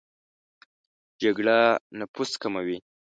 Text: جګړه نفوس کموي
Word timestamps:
جګړه 1.21 1.59
نفوس 1.99 2.31
کموي 2.41 2.77